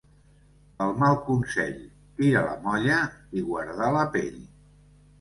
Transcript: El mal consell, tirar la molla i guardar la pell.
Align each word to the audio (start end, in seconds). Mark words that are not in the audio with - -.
El 0.85 0.95
mal 1.03 1.19
consell, 1.27 1.77
tirar 2.23 2.43
la 2.49 2.57
molla 2.67 2.99
i 3.43 3.47
guardar 3.55 3.95
la 4.01 4.11
pell. 4.19 4.45